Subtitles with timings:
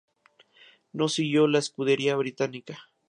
[0.93, 2.89] No siguió con la escudería británica.